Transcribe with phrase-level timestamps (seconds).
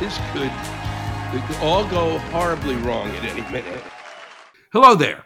[0.00, 0.52] This could,
[1.60, 3.82] all go horribly wrong at any minute.
[4.72, 5.24] Hello there,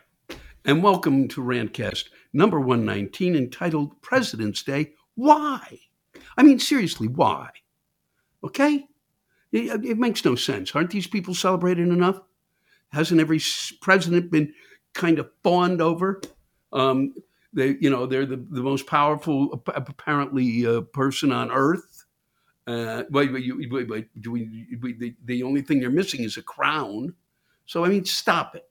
[0.64, 5.78] and welcome to Rantcast number 119 entitled President's Day Why?
[6.38, 7.50] I mean, seriously, why?
[8.42, 8.86] Okay?
[9.52, 10.74] It, it makes no sense.
[10.74, 12.22] Aren't these people celebrated enough?
[12.92, 13.42] Hasn't every
[13.82, 14.54] president been
[14.94, 16.22] kind of fawned over?
[16.72, 17.12] Um,
[17.52, 21.91] they, you know, they're the, the most powerful, apparently, uh, person on earth.
[22.72, 23.02] Uh,
[24.20, 27.14] do we, we, the, the only thing they're missing is a crown.
[27.66, 28.66] So, I mean, stop it.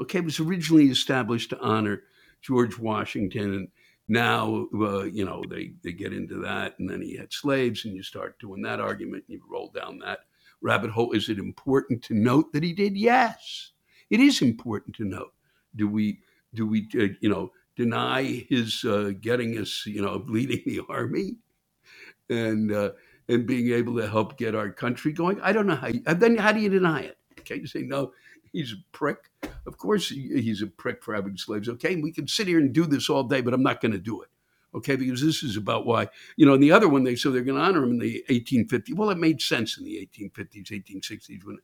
[0.00, 2.02] Okay, it was originally established to honor
[2.42, 3.68] George Washington, and
[4.06, 7.94] now uh, you know they they get into that, and then he had slaves, and
[7.96, 10.20] you start doing that argument, and you roll down that
[10.60, 11.12] rabbit hole.
[11.12, 12.96] Is it important to note that he did?
[12.96, 13.72] Yes,
[14.08, 15.32] it is important to note.
[15.74, 16.20] Do we
[16.54, 21.38] do we uh, you know deny his uh, getting us you know leading the army
[22.30, 22.90] and uh,
[23.28, 25.40] and being able to help get our country going?
[25.40, 25.88] I don't know how.
[25.88, 27.18] You, then how do you deny it?
[27.44, 28.12] Can't you say no.
[28.52, 29.30] He's a prick.
[29.66, 31.68] Of course, he- he's a prick for having slaves.
[31.68, 33.98] Okay, we can sit here and do this all day, but I'm not going to
[33.98, 34.28] do it.
[34.74, 36.54] Okay, because this is about why you know.
[36.54, 38.94] And the other one, they so they're going to honor him in the 1850s.
[38.94, 41.44] Well, it made sense in the 1850s, 1860s.
[41.44, 41.58] When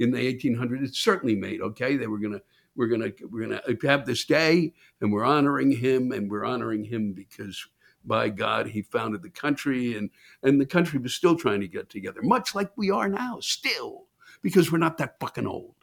[0.00, 1.60] in the 1800s, it certainly made.
[1.60, 2.42] Okay, they were going to
[2.74, 6.44] we're going to we're going to have this day, and we're honoring him, and we're
[6.44, 7.66] honoring him because
[8.08, 10.10] by God, he founded the country, and
[10.42, 14.06] and the country was still trying to get together, much like we are now, still,
[14.42, 15.74] because we're not that fucking old.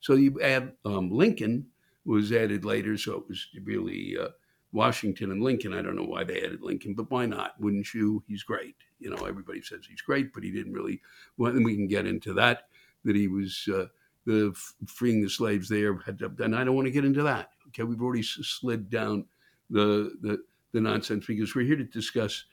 [0.00, 1.66] So you add um, Lincoln
[2.04, 4.28] was added later, so it was really uh,
[4.72, 5.72] Washington and Lincoln.
[5.72, 7.58] I don't know why they added Lincoln, but why not?
[7.58, 8.22] Wouldn't you?
[8.28, 8.76] He's great.
[9.00, 11.00] You know, everybody says he's great, but he didn't really.
[11.36, 12.68] Well, and we can get into that.
[13.04, 13.86] That he was uh,
[14.26, 14.54] the
[14.86, 15.98] freeing the slaves there.
[16.38, 17.50] And I don't want to get into that.
[17.68, 19.26] Okay, we've already slid down
[19.70, 22.44] the the the nonsense because we're here to discuss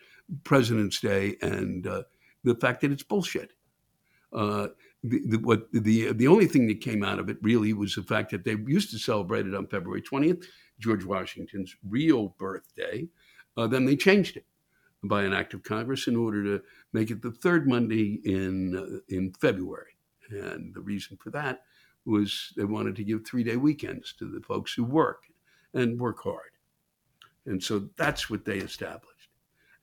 [0.44, 2.04] President's Day and uh,
[2.44, 3.54] the fact that it's bullshit.
[4.32, 4.68] Uh,
[5.04, 8.04] the, the, what the the only thing that came out of it really was the
[8.04, 10.46] fact that they used to celebrate it on February 20th,
[10.80, 13.08] George Washington's real birthday.
[13.58, 14.46] Uh, then they changed it
[15.04, 19.00] by an act of Congress in order to make it the third Monday in uh,
[19.08, 19.96] in February.
[20.30, 21.62] And the reason for that
[22.06, 25.24] was they wanted to give three day weekends to the folks who work
[25.74, 26.52] and work hard.
[27.50, 29.30] And so that's what they established,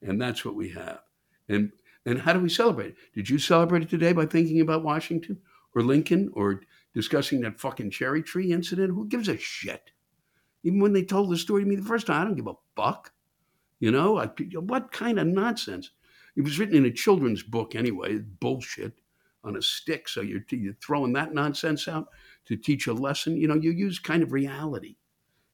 [0.00, 1.00] and that's what we have.
[1.48, 1.72] And
[2.06, 2.96] and how do we celebrate it?
[3.12, 5.40] Did you celebrate it today by thinking about Washington
[5.74, 6.62] or Lincoln or
[6.94, 8.94] discussing that fucking cherry tree incident?
[8.94, 9.90] Who gives a shit?
[10.62, 12.54] Even when they told the story to me the first time, I don't give a
[12.76, 13.12] fuck.
[13.80, 14.26] You know, I,
[14.60, 15.90] what kind of nonsense?
[16.36, 18.18] It was written in a children's book anyway.
[18.18, 19.00] Bullshit
[19.42, 20.08] on a stick.
[20.08, 22.08] So you're, you're throwing that nonsense out
[22.44, 23.36] to teach a lesson.
[23.36, 24.96] You know, you use kind of reality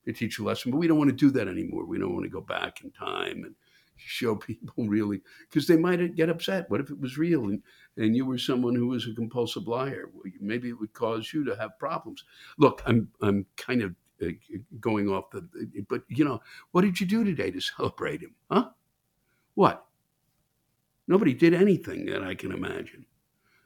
[0.05, 1.85] to teach a lesson, but we don't want to do that anymore.
[1.85, 3.55] We don't want to go back in time and
[3.97, 6.71] show people really because they might get upset.
[6.71, 7.63] What if it was real and,
[7.97, 10.11] and you were someone who was a compulsive liar?
[10.41, 12.25] Maybe it would cause you to have problems.
[12.59, 14.31] Look, I'm I'm kind of uh,
[14.81, 15.47] going off the,
[15.89, 16.41] but you know,
[16.73, 18.35] what did you do today to celebrate him?
[18.51, 18.71] Huh?
[19.55, 19.85] What?
[21.09, 23.05] Nobody did anything that I can imagine.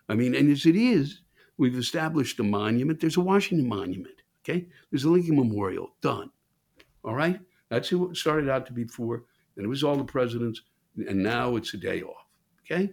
[0.09, 1.21] I mean, and as it is,
[1.59, 3.01] we've established a monument.
[3.01, 4.23] There's a Washington Monument.
[4.49, 5.91] Okay, there's a Lincoln Memorial.
[6.03, 6.31] Done.
[7.05, 9.25] All right, that's who it started out to be for
[9.57, 10.63] and it was all the presidents,
[11.09, 12.27] and now it's a day off.
[12.65, 12.93] Okay,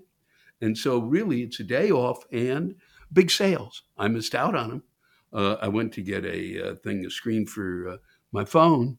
[0.62, 2.76] and so really it's a day off and
[3.12, 3.84] big sales.
[3.98, 4.84] I missed out on them.
[5.32, 7.98] Uh, I went to get a uh, thing, a screen for uh,
[8.32, 8.98] my phone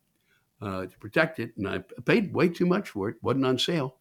[0.60, 3.16] uh, to protect it, and I paid way too much for it.
[3.22, 3.96] wasn't on sale.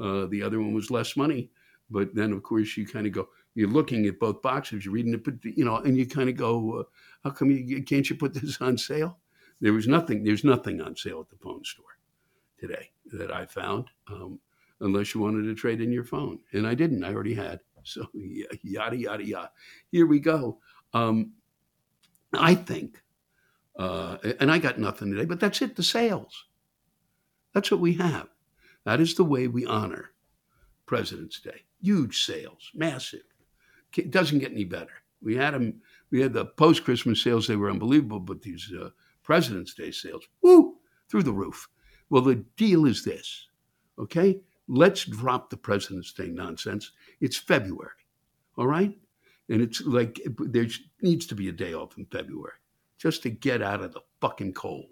[0.00, 1.50] Uh, the other one was less money,
[1.90, 3.28] but then of course you kind of go.
[3.58, 4.84] You're looking at both boxes.
[4.84, 6.82] You're reading it, but you know, and you kind of go, uh,
[7.24, 9.18] "How come you can't you put this on sale?"
[9.60, 10.22] There was nothing.
[10.22, 11.98] There's nothing on sale at the phone store
[12.56, 14.38] today that I found, um,
[14.78, 16.38] unless you wanted to trade in your phone.
[16.52, 17.60] And I didn't, I already had.
[17.84, 19.50] So, yada, yada, yada.
[19.90, 20.58] Here we go.
[20.92, 21.32] Um,
[22.34, 23.02] I think,
[23.78, 26.44] uh, and I got nothing today, but that's it the sales.
[27.54, 28.28] That's what we have.
[28.84, 30.10] That is the way we honor
[30.84, 31.62] President's Day.
[31.80, 33.22] Huge sales, massive.
[33.98, 34.92] It doesn't get any better.
[35.20, 35.80] We had them.
[36.10, 38.20] We had the post Christmas sales; they were unbelievable.
[38.20, 38.90] But these uh,
[39.22, 40.76] President's Day sales, woo,
[41.10, 41.68] through the roof.
[42.10, 43.48] Well, the deal is this,
[43.98, 44.40] okay?
[44.66, 46.92] Let's drop the President's Day nonsense.
[47.20, 47.90] It's February,
[48.56, 48.96] all right?
[49.50, 50.66] And it's like there
[51.02, 52.52] needs to be a day off in February
[52.98, 54.86] just to get out of the fucking cold.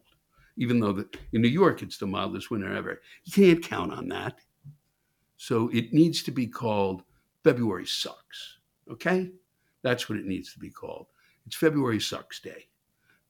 [0.56, 3.02] Even though the, in New York it's the mildest winter ever.
[3.25, 4.41] You can't count on that.
[5.37, 7.02] So it needs to be called
[7.44, 8.59] February Sucks,
[8.91, 9.31] okay?
[9.83, 11.06] That's what it needs to be called.
[11.47, 12.67] It's February Sucks Day.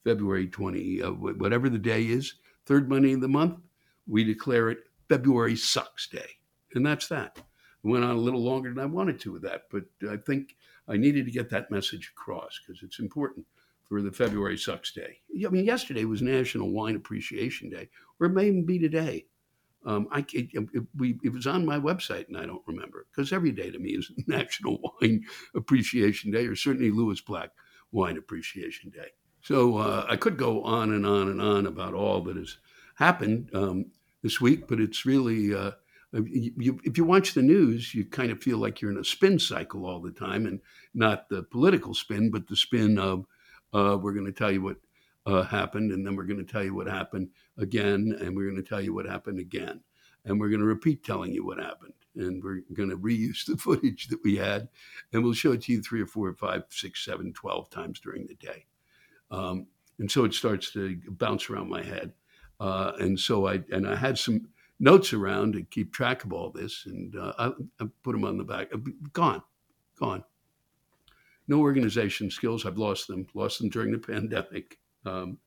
[0.05, 3.59] February 20, uh, whatever the day is, third Monday of the month,
[4.07, 6.31] we declare it February Sucks Day.
[6.75, 7.39] And that's that.
[7.39, 7.43] I
[7.89, 10.57] went on a little longer than I wanted to with that, but I think
[10.89, 13.47] I needed to get that message across because it's important
[13.83, 15.19] for the February Sucks Day.
[15.45, 17.89] I mean, yesterday was National Wine Appreciation Day,
[18.21, 19.27] or it may even be today.
[19.87, 23.33] Um, I, it, it, we, it was on my website, and I don't remember because
[23.33, 25.25] every day to me is National Wine
[25.55, 27.51] Appreciation Day, or certainly Lewis Black
[27.93, 29.09] Wine Appreciation Day.
[29.41, 32.59] So uh, I could go on and on and on about all that has
[32.97, 33.51] happened.
[33.55, 33.87] Um,
[34.27, 35.71] this week, but it's really uh,
[36.13, 39.39] you, if you watch the news, you kind of feel like you're in a spin
[39.39, 40.61] cycle all the time, and
[40.95, 43.25] not the political spin, but the spin of
[43.73, 44.79] uh, we're going to tell you what
[45.27, 47.29] uh, happened, and then we're going to tell you what happened
[47.59, 49.81] again, and we're going to tell you what happened again,
[50.25, 53.57] and we're going to repeat telling you what happened, and we're going to reuse the
[53.59, 54.69] footage that we had,
[55.13, 58.01] and we'll show it to you three or four or five, six, seven, twelve times
[58.01, 58.67] during the day,
[59.31, 59.67] um,
[59.99, 62.13] and so it starts to bounce around my head.
[62.59, 64.49] Uh, and so I and I had some
[64.79, 67.47] notes around to keep track of all this, and uh, I,
[67.81, 68.69] I, put them on the back.
[68.73, 68.79] Uh,
[69.13, 69.43] gone,
[69.99, 70.25] gone.
[71.49, 72.65] No organization skills.
[72.65, 73.27] I've lost them.
[73.35, 74.79] Lost them during the pandemic.
[75.07, 75.39] Um,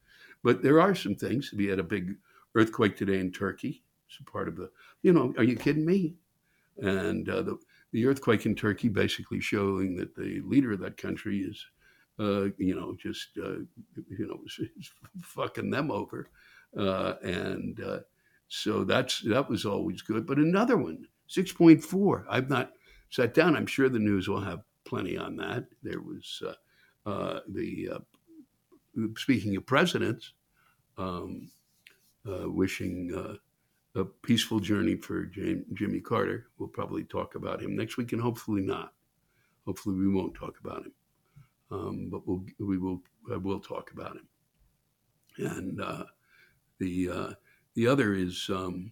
[0.43, 1.53] but there are some things.
[1.55, 2.15] We had a big
[2.55, 3.83] earthquake today in Turkey.
[4.07, 4.71] It's part of the.
[5.01, 6.15] You know, are you kidding me?
[6.77, 7.57] And uh, the
[7.91, 11.65] the earthquake in Turkey basically showing that the leader of that country is,
[12.19, 13.59] uh, you know, just uh,
[14.09, 14.39] you know,
[15.21, 16.29] fucking them over.
[16.77, 17.99] Uh, and uh,
[18.47, 20.25] so that's that was always good.
[20.25, 22.25] But another one, 6.4.
[22.29, 22.73] I've not
[23.09, 23.55] sat down.
[23.55, 25.65] I'm sure the news will have plenty on that.
[25.83, 26.41] There was
[27.05, 27.89] uh, the
[29.17, 30.33] speaking of presidents,
[30.97, 31.49] um,
[32.27, 33.39] uh, wishing
[33.95, 36.47] a peaceful journey for Jimmy Carter.
[36.57, 38.93] We'll probably talk about him next week, and hopefully not.
[39.65, 40.93] Hopefully, we won't talk about him,
[41.71, 44.27] um, but we'll we will will talk about him.
[45.37, 45.79] And
[46.79, 47.33] the uh,
[47.75, 48.91] the other is um,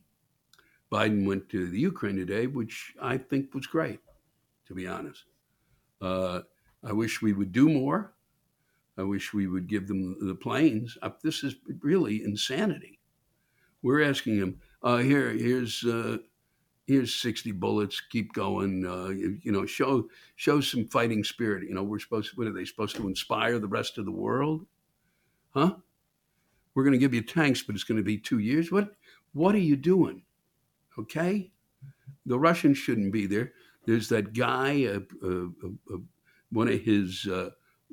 [0.92, 4.00] Biden went to the Ukraine today, which I think was great,
[4.68, 5.26] to be honest.
[6.02, 6.42] Uh,
[6.84, 8.14] I wish we would do more.
[8.98, 10.98] I wish we would give them the planes.
[11.02, 13.00] Uh, this is really insanity.
[13.84, 16.18] We're asking them, uh, here, here's uh,
[16.86, 18.02] here's 60 bullets.
[18.02, 18.86] Keep going.
[18.86, 21.68] Uh, you, you, know, show show some fighting spirit.
[21.68, 22.36] You know, we're supposed.
[22.36, 24.66] What are they supposed to inspire the rest of the world?
[25.52, 25.76] Huh?
[26.78, 28.72] we're going to give you tanks, but it's going to be two years.
[28.72, 28.92] What
[29.34, 30.22] what are you doing?
[31.00, 31.50] Okay,
[32.28, 33.54] the Russians shouldn't be there.
[33.88, 35.98] There's that guy, uh, uh,
[36.52, 37.28] one of his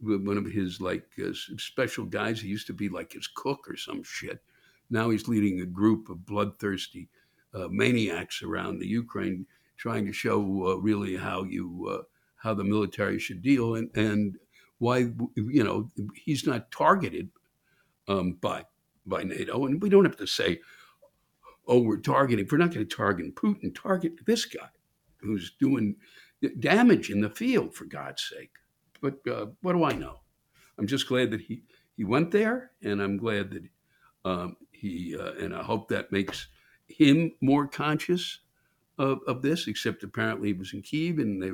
[0.03, 2.41] one of his like uh, special guys.
[2.41, 4.43] He used to be like his cook or some shit.
[4.91, 7.09] Now he's leading a group of bloodthirsty
[7.55, 9.47] uh, maniacs around the Ukraine,
[9.77, 12.03] trying to show uh, really how you uh,
[12.37, 14.37] how the military should deal and and
[14.79, 17.31] why you know he's not targeted
[18.09, 18.65] um, by
[19.07, 20.61] by NATO, and we don't have to say,
[21.67, 22.47] oh, we're targeting.
[22.51, 23.75] We're not going to target Putin.
[23.75, 24.69] Target this guy
[25.19, 25.97] who's doing
[26.61, 28.53] damage in the field, for God's sake.
[29.05, 30.21] But uh, what do I know?
[30.79, 33.63] I'm just glad that he he went there, and I'm glad that
[34.25, 36.49] um, he uh, and I hope that makes
[36.89, 38.39] him more conscious
[38.97, 39.69] of, of this.
[39.69, 41.49] Except apparently he was in Kiev, and they,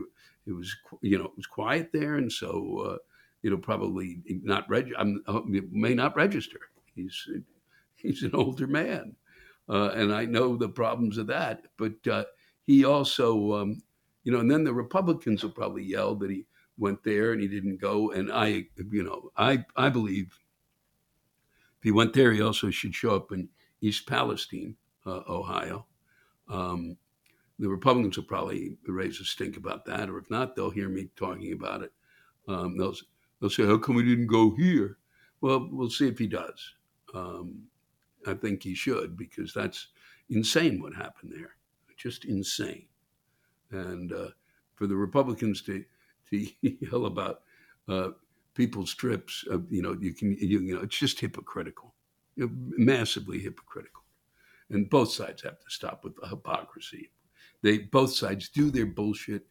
[0.46, 2.98] it was you know it was quiet there, and so uh,
[3.42, 6.60] it'll probably not reg- I'm, uh, may not register.
[6.94, 7.28] He's
[7.96, 9.16] he's an older man,
[9.68, 11.64] uh, and I know the problems of that.
[11.76, 12.26] But uh,
[12.62, 13.82] he also, um,
[14.22, 16.44] you know, and then the Republicans will probably yell that he
[16.80, 18.10] went there and he didn't go.
[18.10, 20.38] And I, you know, I I believe
[21.78, 23.48] if he went there, he also should show up in
[23.80, 25.86] East Palestine, uh, Ohio.
[26.48, 26.96] Um,
[27.58, 31.10] the Republicans will probably raise a stink about that, or if not, they'll hear me
[31.14, 31.92] talking about it.
[32.48, 32.96] Um, they'll
[33.40, 34.98] they'll say, "How come we didn't go here?"
[35.40, 36.74] Well, we'll see if he does.
[37.14, 37.62] Um,
[38.26, 39.88] I think he should because that's
[40.28, 41.56] insane what happened there,
[41.96, 42.86] just insane.
[43.70, 44.30] And uh,
[44.74, 45.84] for the Republicans to
[46.30, 47.42] to yell about
[47.88, 48.10] uh,
[48.54, 51.94] people's trips, uh, you know, you can you, you know, it's just hypocritical,
[52.36, 54.02] you know, massively hypocritical.
[54.70, 57.10] And both sides have to stop with the hypocrisy.
[57.62, 59.42] They both sides do their bullshit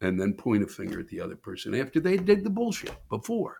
[0.00, 3.58] and then point a finger at the other person after they did the bullshit before.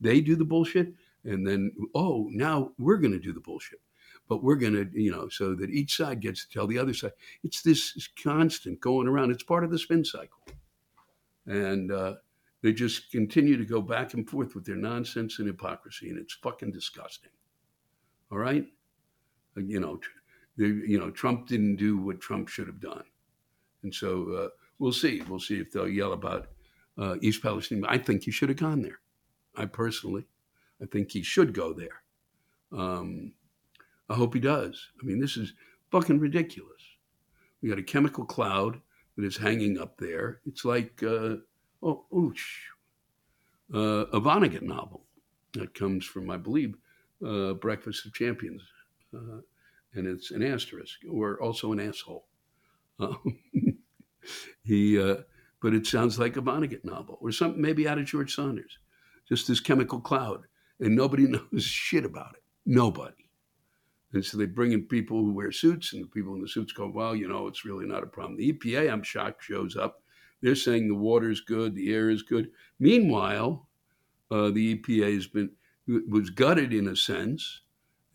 [0.00, 3.80] They do the bullshit and then oh now we're going to do the bullshit
[4.28, 6.94] but we're going to you know so that each side gets to tell the other
[6.94, 7.12] side
[7.44, 10.40] it's this constant going around it's part of the spin cycle
[11.46, 12.14] and uh,
[12.62, 16.34] they just continue to go back and forth with their nonsense and hypocrisy and it's
[16.34, 17.30] fucking disgusting
[18.30, 18.66] all right
[19.56, 19.98] you know
[20.56, 23.04] you know trump didn't do what trump should have done
[23.82, 26.48] and so uh, we'll see we'll see if they'll yell about
[26.98, 29.00] uh, east palestine i think he should have gone there
[29.56, 30.24] i personally
[30.82, 32.02] I think he should go there.
[32.72, 33.32] Um,
[34.08, 34.88] I hope he does.
[35.00, 35.54] I mean, this is
[35.90, 36.82] fucking ridiculous.
[37.62, 38.80] We got a chemical cloud
[39.16, 40.40] that is hanging up there.
[40.46, 41.36] It's like, uh,
[41.82, 42.44] oh, oosh,
[43.74, 45.04] uh, a Vonnegut novel
[45.54, 46.76] that comes from, I believe,
[47.26, 48.62] uh, Breakfast of Champions.
[49.14, 49.40] Uh,
[49.94, 52.26] and it's an asterisk or also an asshole.
[52.98, 53.38] Um,
[54.64, 55.16] he, uh,
[55.60, 58.78] but it sounds like a Vonnegut novel or something maybe out of George Saunders.
[59.28, 60.44] Just this chemical cloud
[60.80, 62.42] and nobody knows shit about it.
[62.64, 63.21] Nobody.
[64.12, 66.72] And so they bring in people who wear suits, and the people in the suits
[66.72, 68.36] go, well, you know, it's really not a problem.
[68.36, 70.02] The EPA, I'm shocked, shows up.
[70.42, 72.50] They're saying the water's good, the air is good.
[72.78, 73.66] Meanwhile,
[74.30, 75.50] uh, the EPA has been
[76.08, 77.62] was gutted in a sense,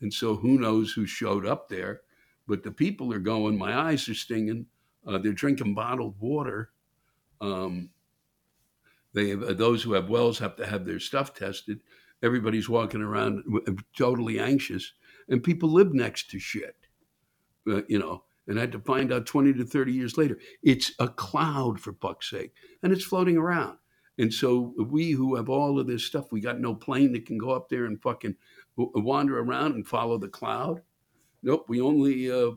[0.00, 2.02] and so who knows who showed up there?
[2.46, 3.58] But the people are going.
[3.58, 4.66] My eyes are stinging.
[5.06, 6.70] Uh, they're drinking bottled water.
[7.40, 7.90] Um,
[9.12, 11.80] they have, uh, those who have wells have to have their stuff tested
[12.22, 13.44] everybody's walking around
[13.96, 14.92] totally anxious,
[15.28, 16.76] and people live next to shit,
[17.70, 18.24] uh, you know.
[18.46, 21.92] And I had to find out 20 to 30 years later, it's a cloud for
[21.94, 23.76] fuck's sake, and it's floating around.
[24.18, 27.38] And so we who have all of this stuff, we got no plane that can
[27.38, 28.34] go up there and fucking
[28.76, 30.80] wander around and follow the cloud.
[31.42, 32.52] Nope, we only uh,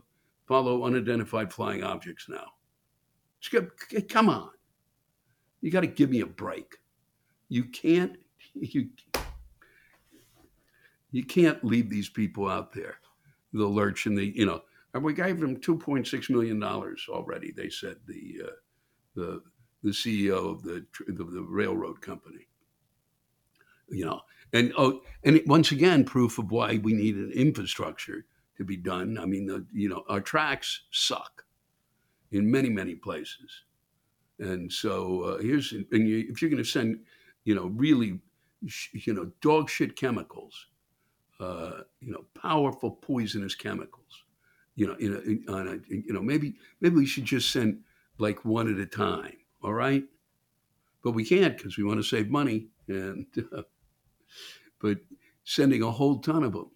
[0.47, 2.45] follow unidentified flying objects now.
[4.09, 4.49] Come on,
[5.61, 6.77] you got to give me a break.
[7.49, 8.17] You can't.
[8.53, 8.89] You
[11.11, 12.95] you can't leave these people out there,
[13.53, 14.61] the lurch and the you know.
[14.93, 17.51] And we gave them two point six million dollars already.
[17.51, 18.51] They said the uh,
[19.15, 19.41] the
[19.83, 22.47] the CEO of the, the the railroad company.
[23.89, 24.21] You know,
[24.53, 28.25] and oh, and once again, proof of why we need an infrastructure
[28.57, 29.17] to be done.
[29.17, 31.43] I mean, the, you know, our tracks suck
[32.31, 33.63] in many many places,
[34.39, 37.01] and so uh, here's and you, if you're going to send,
[37.43, 38.19] you know, really,
[38.93, 40.67] you know, dog shit chemicals
[41.41, 44.23] uh, you know, powerful poisonous chemicals.
[44.75, 47.81] You know, in a, on a, you know, maybe maybe we should just send
[48.17, 49.35] like one at a time.
[49.63, 50.03] All right,
[51.03, 52.67] but we can't because we want to save money.
[52.87, 53.63] And uh,
[54.81, 54.99] but
[55.43, 56.71] sending a whole ton of them.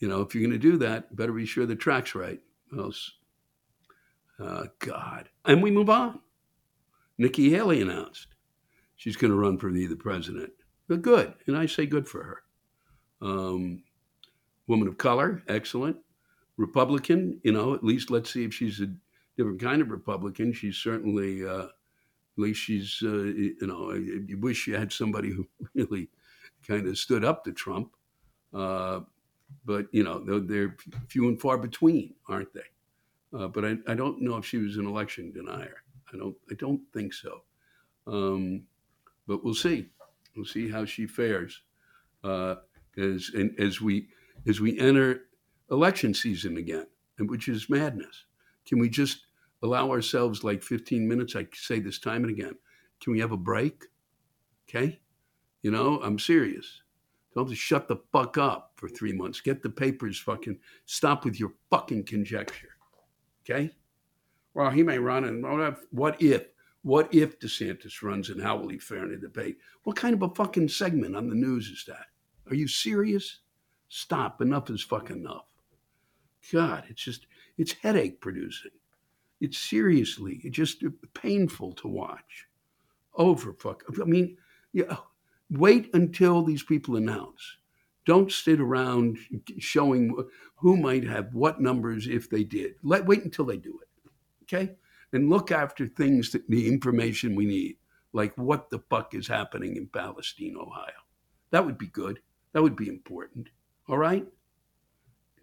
[0.00, 2.40] You know, if you're going to do that, better be sure the track's right.
[2.76, 3.12] Else,
[4.40, 5.28] uh, God.
[5.44, 6.20] And we move on.
[7.18, 8.28] Nikki Haley announced
[8.96, 10.52] she's going to run for the, the president.
[10.88, 12.42] But good, and I say good for her.
[13.22, 13.82] Um,
[14.66, 15.96] woman of color, excellent.
[16.58, 18.92] Republican, you know, at least let's see if she's a
[19.36, 20.52] different kind of Republican.
[20.52, 25.46] She's certainly, uh, at least she's, uh, you know, you wish you had somebody who
[25.74, 26.08] really
[26.66, 27.94] kind of stood up to Trump.
[28.52, 29.00] Uh,
[29.64, 30.76] but, you know, they're, they're,
[31.08, 32.60] few and far between, aren't they?
[33.36, 35.82] uh, but I, I don't know if she was an election denier.
[36.12, 37.42] I don't I don't think so.
[38.06, 38.64] Um,
[39.26, 39.88] but we'll see.
[40.36, 41.62] We'll see how she fares
[42.24, 42.56] uh,
[42.98, 44.08] as and as we
[44.46, 45.22] as we enter
[45.70, 46.86] election season again,
[47.18, 48.24] and which is madness.
[48.66, 49.26] Can we just
[49.62, 51.36] allow ourselves like 15 minutes?
[51.36, 52.54] I say this time and again.
[53.00, 53.84] Can we have a break?
[54.68, 55.00] Okay,
[55.62, 56.82] you know I'm serious.
[57.34, 59.40] Don't just shut the fuck up for three months.
[59.40, 60.58] Get the papers fucking.
[60.86, 62.68] Stop with your fucking conjecture.
[63.44, 63.70] Okay.
[64.54, 65.78] Well, he may run, and what if?
[65.90, 66.46] What if?
[66.82, 69.56] What if DeSantis runs, and how will he fare in a debate?
[69.84, 72.06] What kind of a fucking segment on the news is that?
[72.48, 73.40] Are you serious?
[73.88, 74.40] Stop.
[74.40, 75.46] Enough is fucking enough.
[76.52, 78.72] God, it's just it's headache producing.
[79.40, 80.84] It's seriously, it's just
[81.14, 82.46] painful to watch.
[83.14, 83.82] Over fuck.
[84.00, 84.36] I mean,
[84.72, 84.84] yeah.
[84.90, 85.06] Oh,
[85.50, 87.56] wait until these people announce.
[88.04, 89.18] Don't sit around
[89.58, 90.16] showing
[90.56, 92.74] who might have what numbers if they did.
[92.82, 94.10] Let wait until they do it.
[94.44, 94.74] Okay?
[95.12, 97.76] And look after things that the information we need,
[98.12, 100.86] like what the fuck is happening in Palestine, Ohio.
[101.50, 102.20] That would be good.
[102.52, 103.48] That would be important.
[103.88, 104.26] All right?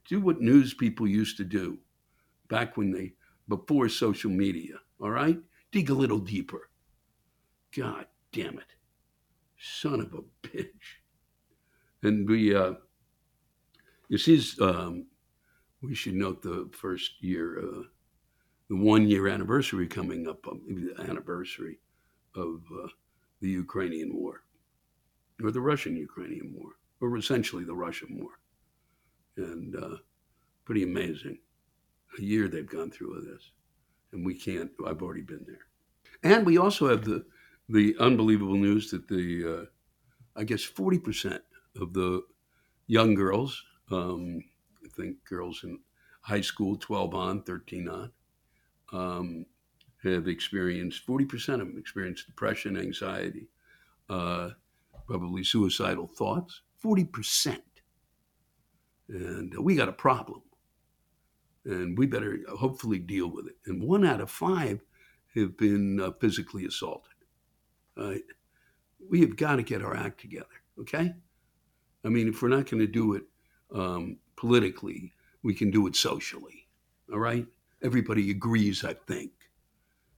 [0.07, 1.77] Do what news people used to do
[2.49, 3.13] back when they
[3.47, 4.75] before social media.
[5.01, 5.37] All right?
[5.71, 6.69] Dig a little deeper.
[7.75, 8.75] God damn it.
[9.59, 10.97] Son of a bitch.
[12.01, 12.73] And we, uh,
[14.07, 15.07] you see, um,
[15.81, 17.83] we should note the first year, uh,
[18.69, 21.79] the one year anniversary coming up, um, the anniversary
[22.35, 22.87] of uh,
[23.41, 24.43] the Ukrainian war,
[25.43, 26.71] or the Russian Ukrainian war,
[27.17, 28.31] essentially the Russian war.
[29.37, 29.97] And uh,
[30.65, 31.39] pretty amazing.
[32.17, 33.51] A year they've gone through with this.
[34.11, 36.31] And we can't, I've already been there.
[36.31, 37.25] And we also have the,
[37.69, 39.65] the unbelievable news that the, uh,
[40.39, 41.39] I guess, 40%
[41.79, 42.23] of the
[42.87, 44.43] young girls, um,
[44.83, 45.79] I think girls in
[46.21, 48.11] high school, 12 on, 13 on,
[48.91, 49.45] um,
[50.03, 53.47] have experienced, 40% of them experienced depression, anxiety,
[54.09, 54.49] uh,
[55.07, 56.61] probably suicidal thoughts.
[56.83, 57.57] 40%.
[59.09, 60.41] And we got a problem.
[61.65, 63.55] And we better hopefully deal with it.
[63.65, 64.81] And one out of five
[65.35, 67.13] have been uh, physically assaulted.
[67.97, 68.23] Right?
[69.09, 70.47] We have got to get our act together,
[70.79, 71.13] okay?
[72.03, 73.23] I mean, if we're not going to do it
[73.73, 75.13] um, politically,
[75.43, 76.67] we can do it socially.
[77.11, 77.45] All right?
[77.83, 79.31] Everybody agrees, I think.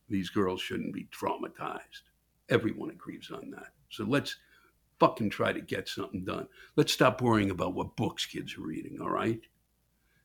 [0.10, 2.04] These girls shouldn't be traumatized.
[2.50, 3.70] Everyone agrees on that.
[3.90, 4.36] So let's
[5.02, 6.48] fucking try to get something done.
[6.76, 9.42] Let's stop worrying about what books kids are reading, all right?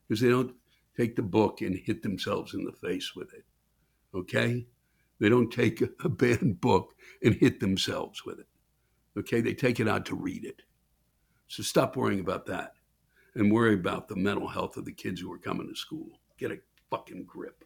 [0.07, 0.53] Because they don't
[0.95, 3.43] take the book and hit themselves in the face with it,
[4.13, 4.67] okay?
[5.19, 8.45] They don't take a bad book and hit themselves with it,
[9.17, 9.41] okay?
[9.41, 10.61] They take it out to read it.
[11.47, 12.73] So stop worrying about that
[13.33, 16.19] and worry about the mental health of the kids who are coming to school.
[16.37, 16.59] Get a
[16.91, 17.63] fucking grip.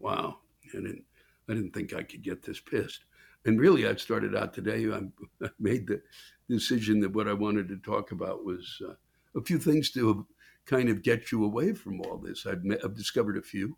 [0.00, 0.38] Wow.
[0.74, 1.04] I didn't,
[1.48, 3.04] I didn't think I could get this pissed.
[3.48, 6.02] And really, I started out today, I, made the
[6.50, 8.92] decision that what I wanted to talk about was uh,
[9.34, 10.26] a few things to
[10.66, 12.46] kind of get you away from all this.
[12.46, 13.74] I've, met, I've discovered a few.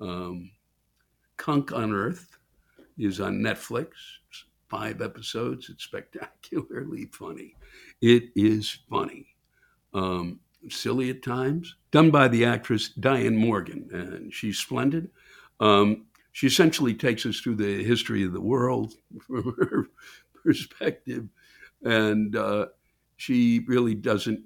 [0.00, 0.50] Um,
[1.36, 2.38] Cunk on Earth
[2.98, 3.90] is on Netflix
[4.68, 5.70] five episodes.
[5.70, 7.54] It's spectacularly funny.
[8.00, 9.28] It is funny.
[9.94, 11.76] Um, silly at times.
[11.92, 15.08] Done by the actress Diane Morgan, and she's splendid.
[15.60, 18.94] Um, she essentially takes us through the history of the world
[19.26, 19.88] from her
[20.44, 21.28] perspective,
[21.84, 22.66] and uh,
[23.16, 24.40] she really doesn't.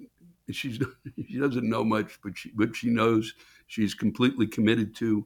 [0.51, 0.79] She's
[1.27, 3.33] she doesn't know much, but she but she knows
[3.67, 5.25] she's completely committed to.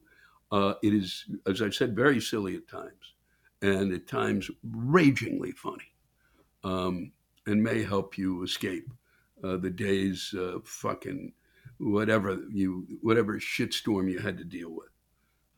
[0.51, 3.15] Uh, it is, as I said, very silly at times
[3.61, 5.91] and at times ragingly funny,
[6.63, 7.11] um,
[7.47, 8.89] and may help you escape
[9.43, 11.33] uh, the day's fucking
[11.79, 14.89] whatever you whatever shitstorm you had to deal with.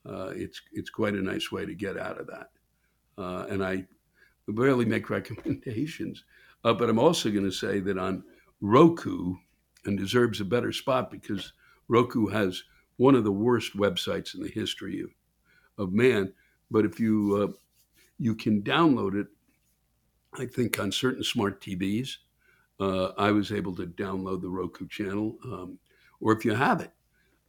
[0.10, 2.50] Uh, it's it's quite a nice way to get out of that,
[3.18, 3.86] uh, and I
[4.48, 6.24] barely make recommendations.
[6.64, 8.24] Uh, but I'm also going to say that on
[8.62, 9.36] Roku,
[9.86, 11.54] and deserves a better spot because
[11.88, 12.64] Roku has
[12.98, 15.10] one of the worst websites in the history of,
[15.78, 16.34] of man.
[16.70, 17.58] But if you uh,
[18.18, 19.28] you can download it,
[20.38, 22.18] I think, on certain smart TVs.
[22.80, 25.38] Uh, I was able to download the Roku channel.
[25.44, 25.80] Um,
[26.22, 26.92] or if you have it,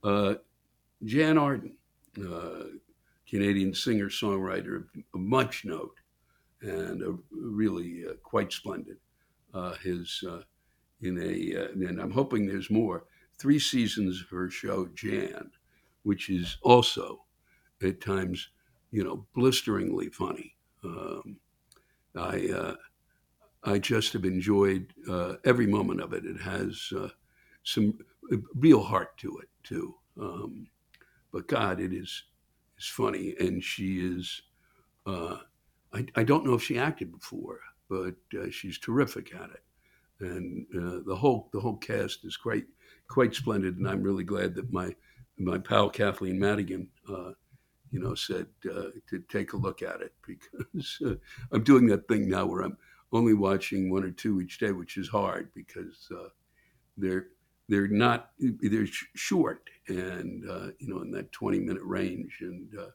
[0.02, 0.34] uh,
[1.04, 1.76] Jann Arden,
[2.18, 2.64] uh,
[3.28, 5.94] Canadian singer songwriter of much note
[6.62, 8.96] and a, really uh, quite splendid.
[9.54, 10.42] Uh, his uh,
[11.02, 13.04] in a and I'm hoping there's more.
[13.38, 15.50] Three seasons of her show Jann,
[16.02, 17.24] which is also
[17.82, 18.50] at times,
[18.90, 20.54] you know, blisteringly funny.
[20.84, 21.38] Um,
[22.16, 22.74] I
[23.64, 24.92] I just have enjoyed
[25.44, 26.24] every moment of it.
[26.26, 26.92] It has
[27.64, 27.98] some
[28.54, 29.94] real heart to it too.
[30.20, 30.68] Um,
[31.32, 32.24] but God, it is
[32.78, 34.42] is funny, and she is.
[35.06, 35.38] Uh,
[35.92, 39.62] I, I don't know if she acted before, but uh, she's terrific at it,
[40.20, 42.66] and uh, the whole the whole cast is quite
[43.08, 43.76] quite splendid.
[43.76, 44.94] And I'm really glad that my
[45.38, 47.32] my pal Kathleen Madigan, uh,
[47.90, 51.14] you know, said uh, to take a look at it because uh,
[51.52, 52.76] I'm doing that thing now where I'm
[53.12, 56.08] only watching one or two each day, which is hard because
[56.96, 57.26] they're
[57.70, 62.90] they're not they're short and uh, you know in that 20 minute range and uh,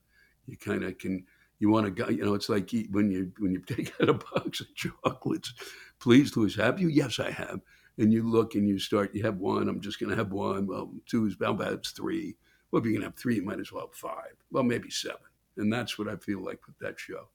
[0.48, 1.26] you kind of can
[1.60, 4.14] you want to go you know it's like when you when you take out a
[4.14, 5.54] box of chocolates
[6.00, 6.90] please louis have you?
[6.90, 7.62] Yes i have.
[7.98, 10.68] And you look and you start you have one i'm just going to have one.
[10.68, 12.36] Well two is about it's three.
[12.70, 14.36] Well if you're going to have three you might as well have five.
[14.52, 15.18] Well maybe seven.
[15.58, 17.30] And that's what i feel like with that show.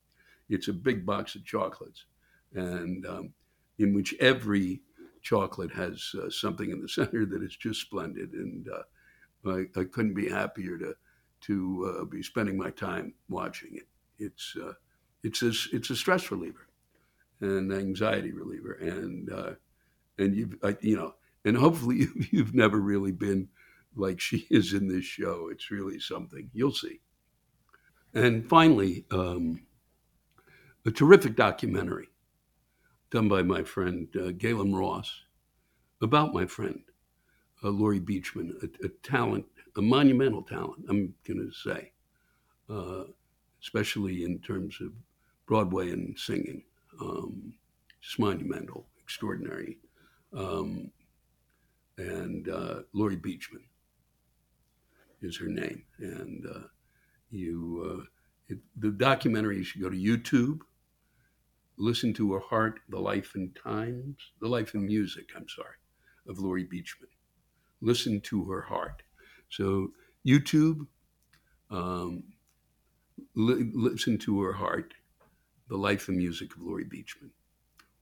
[0.50, 2.05] It's a big box of chocolates
[2.55, 3.33] and um,
[3.79, 4.83] in which every
[5.22, 9.85] chocolate has uh, something in the center that is just splendid, and uh, I, I,
[9.85, 10.94] couldn't be happier to
[11.42, 13.88] to uh, be spending my time watching it.
[14.18, 14.72] It's uh,
[15.22, 16.66] it's a, it's a stress reliever
[17.40, 19.52] and anxiety reliever, and uh,
[20.18, 23.48] and you you know, and hopefully you've, you've never really been
[23.96, 25.48] like she is in this show.
[25.50, 26.50] It's really something.
[26.52, 27.00] You'll see.
[28.12, 29.62] And finally, um,
[30.85, 32.10] a terrific documentary
[33.11, 35.25] done by my friend uh, Gaylen Ross
[36.01, 36.83] about my friend
[37.62, 39.44] uh, Laurie Beechman, a, a, talent,
[39.77, 41.92] a monumental talent, I'm going to say,
[42.70, 43.05] uh,
[43.62, 44.92] especially in terms of
[45.46, 46.62] Broadway and singing.
[47.01, 47.55] Um,
[48.01, 49.79] just monumental, extraordinary.
[50.33, 50.90] Um,
[51.99, 53.64] and uh, Laurie Beechman
[55.20, 55.83] is her name.
[55.99, 56.68] And uh,
[57.31, 58.05] you, uh,
[58.49, 60.61] it, the documentary, you should go to YouTube
[61.81, 65.77] listen to her heart, the life and times, the life and music, I'm sorry,
[66.29, 67.09] of Laurie Beechman.
[67.81, 69.03] Listen to her heart.
[69.49, 69.88] So
[70.27, 70.87] YouTube,
[71.71, 72.23] um,
[73.35, 74.93] li- listen to her heart,
[75.69, 77.31] the life and music of Laurie Beechman,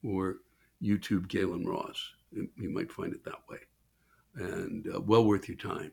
[0.02, 0.38] or
[0.82, 2.12] YouTube Gaylen Ross.
[2.32, 3.58] You might find it that way,
[4.34, 5.92] and uh, well worth your time.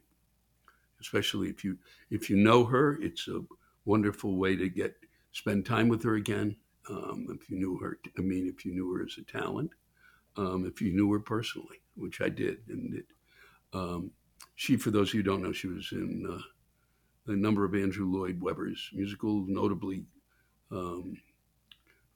[1.00, 1.78] Especially if you
[2.10, 3.41] if you know her, it's a
[3.86, 4.95] wonderful way to get
[5.32, 6.56] spend time with her again
[6.89, 9.71] um, if you knew her, I mean, if you knew her as a talent,
[10.38, 13.06] um, if you knew her personally, which I did, and it,
[13.74, 14.12] um,
[14.56, 17.76] she, for those of you who don't know, she was in uh, a number of
[17.76, 20.06] Andrew Lloyd Webber's musicals, notably
[20.71, 21.17] um,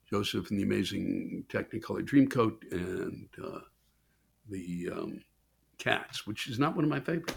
[0.09, 3.59] Joseph and the Amazing Technicolor Dreamcoat and uh,
[4.49, 5.21] the um,
[5.77, 7.33] Cats, which is not one of my favorites.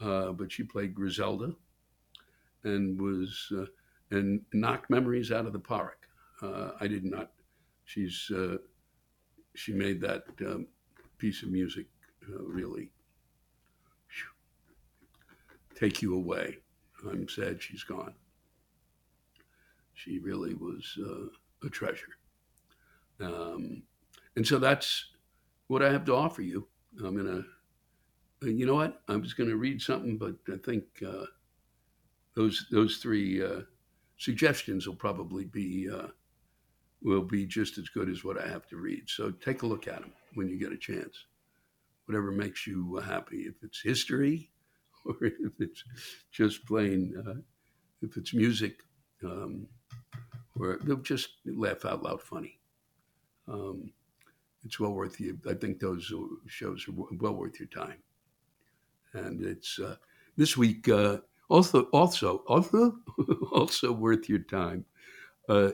[0.00, 1.52] Uh, but she played Griselda
[2.64, 3.66] and was uh,
[4.10, 5.99] and knocked memories out of the park.
[6.42, 7.32] Uh, I did not.
[7.84, 8.58] She's uh,
[9.54, 10.66] she made that um,
[11.18, 11.86] piece of music
[12.28, 12.90] uh, really
[15.80, 16.58] take you away.
[17.10, 18.12] I'm sad she's gone.
[19.94, 22.16] She really was uh, a treasure.
[23.20, 23.82] Um,
[24.36, 25.06] and so that's
[25.68, 26.68] what I have to offer you.
[27.02, 27.44] I'm gonna,
[28.42, 29.00] you know what?
[29.08, 31.26] I was gonna read something, but I think uh,
[32.34, 33.62] those those three uh,
[34.18, 36.08] suggestions will probably be uh,
[37.02, 39.08] will be just as good as what I have to read.
[39.08, 41.24] So take a look at them when you get a chance.
[42.06, 43.42] Whatever makes you happy.
[43.42, 44.50] If it's history,
[45.04, 45.84] or if it's
[46.30, 47.40] just plain, uh,
[48.02, 48.80] if it's music,
[49.24, 49.66] um,
[50.58, 52.58] or they'll just laugh out loud funny.
[53.48, 53.92] Um,
[54.64, 55.38] it's well worth you.
[55.48, 56.12] I think those
[56.46, 58.02] shows are well worth your time.
[59.14, 59.96] And it's uh,
[60.36, 62.96] this week uh, also also also
[63.52, 64.84] also worth your time.
[65.48, 65.72] Uh,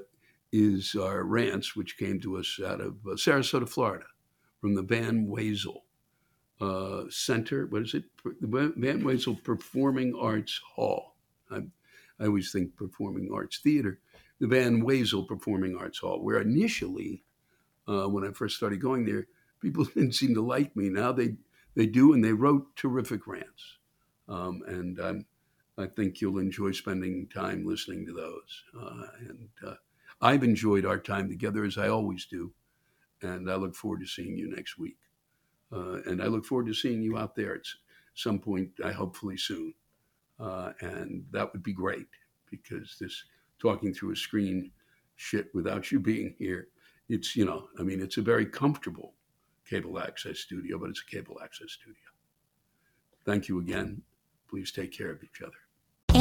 [0.56, 4.06] is our rants, which came to us out of uh, Sarasota, Florida,
[4.60, 5.82] from the Van Wezel
[6.60, 7.66] uh, Center.
[7.66, 8.04] What is it?
[8.24, 11.16] The Van Wezel Performing Arts Hall.
[11.50, 11.58] I,
[12.18, 14.00] I always think Performing Arts Theater.
[14.40, 17.22] The Van Wezel Performing Arts Hall, where initially,
[17.86, 19.26] uh, when I first started going there,
[19.60, 20.88] people didn't seem to like me.
[20.88, 21.36] Now they
[21.74, 23.76] they do, and they wrote terrific rants.
[24.28, 25.26] Um, and I'm,
[25.76, 28.64] I think you'll enjoy spending time listening to those.
[28.74, 29.74] Uh, and uh,
[30.20, 32.52] I've enjoyed our time together as I always do,
[33.22, 34.96] and I look forward to seeing you next week.
[35.72, 37.66] Uh, and I look forward to seeing you out there at
[38.14, 39.74] some point, I hopefully soon.
[40.38, 42.06] Uh, and that would be great
[42.50, 43.24] because this
[43.58, 44.70] talking through a screen
[45.16, 46.68] shit without you being here,
[47.08, 49.14] it's, you know, I mean, it's a very comfortable
[49.68, 51.94] cable access studio, but it's a cable access studio.
[53.24, 54.02] Thank you again.
[54.48, 55.65] Please take care of each other.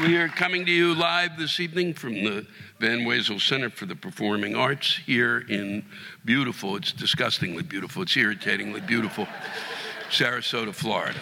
[0.00, 2.46] We are coming to you live this evening from the
[2.78, 5.84] Van Wezel Center for the Performing Arts here in
[6.24, 9.28] beautiful, it's disgustingly beautiful, it's irritatingly beautiful,
[10.08, 11.18] Sarasota, Florida.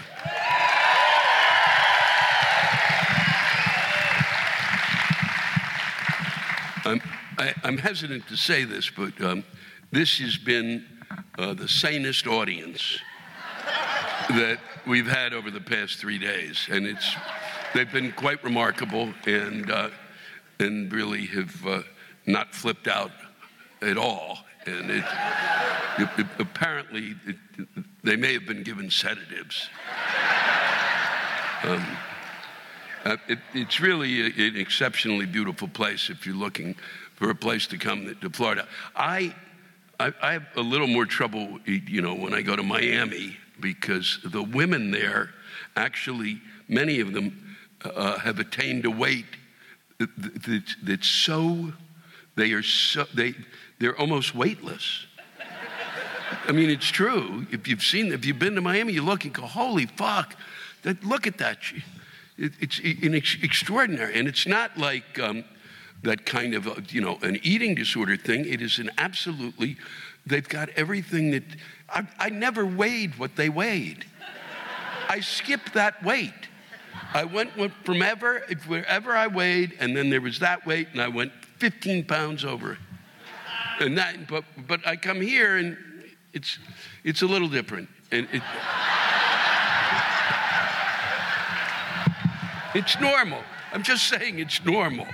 [6.85, 7.03] I'm,
[7.37, 9.43] I, I'm hesitant to say this, but um,
[9.91, 10.85] this has been
[11.37, 13.01] uh, the sanest audience
[14.29, 17.17] that we've had over the past three days, and it's
[17.75, 19.91] they've been quite remarkable and uh,
[20.61, 21.83] and really have uh,
[22.27, 23.13] not flipped out
[23.83, 24.39] at all.
[24.67, 25.05] And it,
[25.99, 27.15] it, it- apparently
[28.03, 29.69] they may have been given sedatives.
[31.63, 31.85] Um,
[33.05, 36.75] uh, it, it's really a- an exceptionally beautiful place if you're looking
[37.15, 38.67] for a place to come to Florida.
[38.95, 39.35] I,
[39.99, 44.19] I, I have a little more trouble, you know, when I go to Miami because
[44.25, 45.31] the women there
[45.77, 47.45] actually, many of them
[47.85, 49.27] uh, have attained a weight
[49.99, 51.73] that, that, that's so,
[52.37, 53.35] they are so, they,
[53.79, 55.07] they're almost weightless.
[56.47, 57.47] I mean, it's true.
[57.51, 60.37] If you've seen, if you've been to Miami, you look and go, holy fuck,
[60.83, 61.59] that, look at that.
[62.37, 64.19] It, it's ex- extraordinary.
[64.19, 65.45] And it's not like um,
[66.03, 68.45] that kind of, uh, you know, an eating disorder thing.
[68.45, 69.77] It is an absolutely,
[70.27, 71.45] they've got everything that,
[71.89, 74.05] I, I never weighed what they weighed.
[75.09, 76.33] I skipped that weight.
[77.15, 77.53] I went,
[77.85, 82.05] from ever, wherever I weighed, and then there was that weight, and I went 15
[82.05, 82.79] pounds over it.
[83.81, 85.77] And that, but, but I come here and
[86.33, 86.59] it's,
[87.05, 87.89] it's a little different.
[88.11, 88.43] And it,
[92.75, 93.43] it's normal.
[93.73, 95.07] I'm just saying it's normal.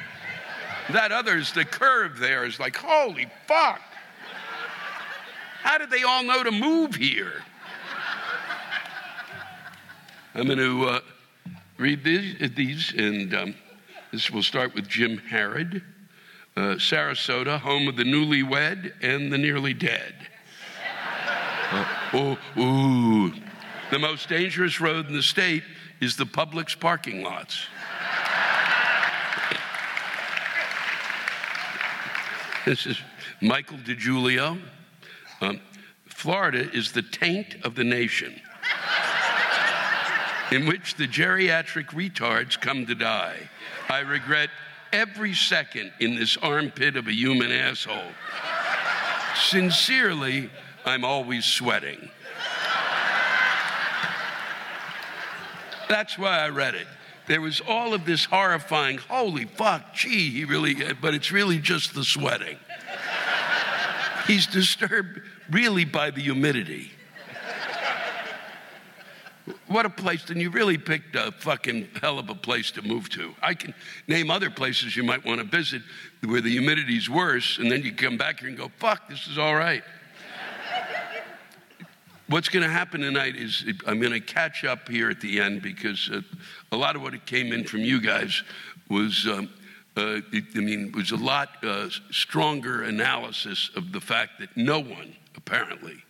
[0.91, 3.81] That others, the curve there is like, holy fuck.
[5.63, 7.43] How did they all know to move here?
[10.35, 11.01] I'm going to uh,
[11.79, 13.55] read these, these and um,
[14.13, 15.83] this will start with Jim Harrod,
[16.57, 20.15] uh, Sarasota, home of the newlywed and the nearly dead.
[21.71, 23.33] Uh, oh, ooh.
[23.91, 25.65] The most dangerous road in the state
[26.01, 27.67] is the public's parking lots.
[32.65, 33.01] this is
[33.41, 34.61] Michael DiGiulio.
[35.41, 35.61] Um,
[36.07, 38.41] Florida is the taint of the nation
[40.55, 43.51] in which the geriatric retards come to die.
[43.89, 44.51] I regret
[44.93, 48.13] every second in this armpit of a human asshole.
[49.35, 50.49] Sincerely,
[50.85, 52.09] I'm always sweating.
[55.89, 56.87] That's why I read it.
[57.27, 61.95] There was all of this horrifying, holy fuck, gee, he really, but it's really just
[61.95, 62.59] the sweating.
[64.29, 66.93] He's disturbed really by the humidity.
[69.67, 73.11] What a place, and you really picked a fucking hell of a place to move
[73.11, 73.35] to.
[73.43, 73.75] I can
[74.09, 75.83] name other places you might want to visit
[76.25, 79.37] where the humidity's worse, and then you come back here and go, fuck, this is
[79.37, 79.83] all right.
[82.27, 85.61] What's going to happen tonight is I'm going to catch up here at the end
[85.61, 86.23] because uh,
[86.73, 88.43] a lot of what came in from you guys
[88.89, 89.51] was, um,
[89.95, 94.81] uh, it, I mean, was a lot uh, stronger analysis of the fact that no
[94.81, 96.03] one, apparently,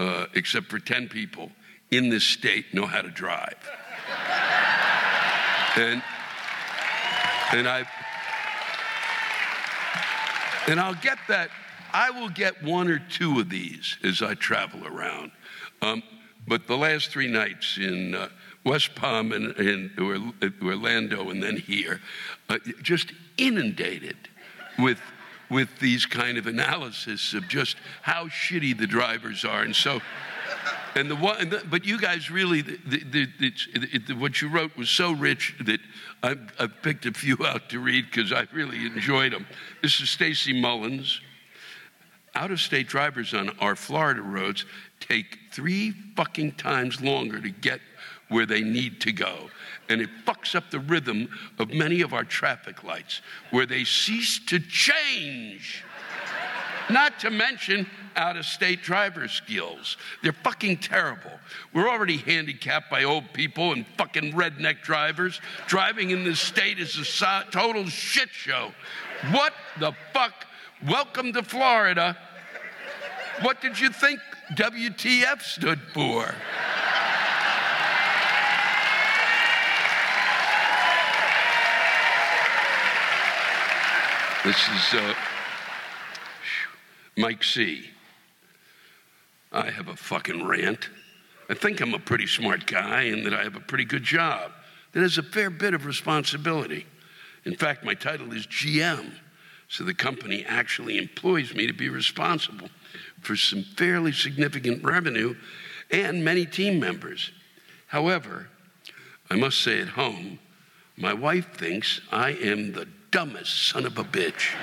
[0.00, 1.52] uh, except for 10 people
[1.90, 3.56] in this state, know how to drive.
[5.76, 6.02] and,
[7.52, 7.86] and I,
[10.68, 11.50] and I'll get that
[11.92, 15.32] I will get one or two of these as I travel around.
[15.80, 16.02] Um,
[16.46, 18.28] but the last three nights in uh,
[18.64, 19.90] West Palm and, and,
[20.62, 22.00] Orlando and then here,
[22.48, 24.16] uh, just inundated
[24.78, 25.00] with
[25.50, 30.00] with these kind of analysis of just how shitty the drivers are, and so.
[30.94, 35.12] And the one, but you guys really, the, the, the, what you wrote was so
[35.12, 35.80] rich that
[36.22, 39.46] I've, I've picked a few out to read because I really enjoyed them.
[39.82, 41.20] This is Stacy Mullins
[42.34, 44.64] out of state drivers on our Florida roads
[45.00, 47.80] take three fucking times longer to get
[48.28, 49.50] where they need to go.
[49.88, 54.38] And it fucks up the rhythm of many of our traffic lights where they cease
[54.46, 55.84] to change.
[56.90, 59.96] Not to mention out of state driver skills.
[60.22, 61.30] They're fucking terrible.
[61.72, 65.40] We're already handicapped by old people and fucking redneck drivers.
[65.66, 68.72] Driving in this state is a total shit show.
[69.30, 70.46] What the fuck
[70.86, 72.16] Welcome to Florida.
[73.42, 74.20] What did you think
[74.54, 76.32] WTF stood for?
[84.44, 85.14] This is uh,
[87.18, 87.90] Mike C.
[89.50, 90.88] I have a fucking rant.
[91.50, 94.52] I think I'm a pretty smart guy and that I have a pretty good job
[94.92, 96.86] that has a fair bit of responsibility.
[97.44, 99.14] In fact, my title is GM.
[99.68, 102.70] So the company actually employs me to be responsible
[103.20, 105.34] for some fairly significant revenue
[105.90, 107.32] and many team members.
[107.88, 108.46] However,
[109.28, 110.38] I must say at home,
[110.96, 114.54] my wife thinks I am the dumbest son of a bitch.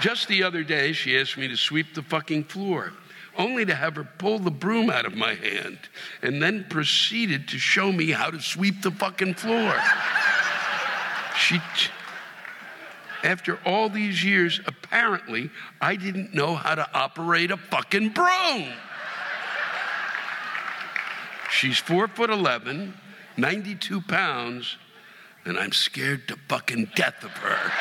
[0.00, 2.92] Just the other day, she asked me to sweep the fucking floor,
[3.38, 5.78] only to have her pull the broom out of my hand
[6.22, 9.74] and then proceeded to show me how to sweep the fucking floor.
[11.38, 11.58] She.
[11.58, 11.90] T-
[13.26, 18.72] after all these years, apparently, I didn't know how to operate a fucking broom.
[21.50, 22.94] She's four foot 11,
[23.36, 24.76] 92 pounds,
[25.44, 27.72] and I'm scared to fucking death of her.